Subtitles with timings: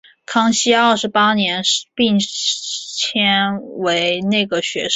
[0.25, 1.85] 康熙二十八年升
[2.97, 4.89] 迁为内阁学士。